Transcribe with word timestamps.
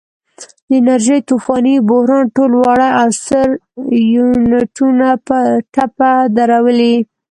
د 0.67 0.71
انرژۍ 0.81 1.19
طوفاني 1.29 1.75
بحران 1.89 2.25
ټول 2.35 2.51
واړه 2.61 2.89
او 3.01 3.09
ستر 3.21 3.47
یونټونه 4.15 5.07
په 5.27 5.37
ټپه 5.73 6.11
درولي. 6.37 6.95